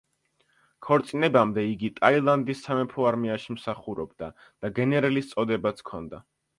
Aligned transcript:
ქორწინებამდე 0.87 1.65
იგი 1.73 1.91
ტაილანდის 2.01 2.65
სამეფო 2.69 3.07
არმიაში 3.13 3.59
მსახურობდა 3.61 4.35
და 4.45 4.77
გენერლის 4.81 5.35
წოდებაც 5.37 5.89
ჰქონდა. 5.89 6.29